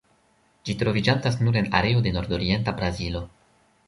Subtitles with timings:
[0.69, 3.23] Ĝi troviĝantas nur en areo de nordorienta Brazilo.